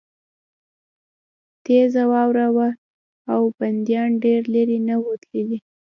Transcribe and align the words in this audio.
تېزه 1.65 2.03
واوره 2.11 2.47
وه 2.55 2.69
او 3.33 3.41
بندیان 3.59 4.11
ډېر 4.23 4.41
لېرې 4.53 4.77
نه 4.87 4.95
وو 5.01 5.13
تللي 5.23 5.59